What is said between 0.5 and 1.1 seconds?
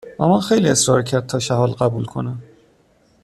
اصرار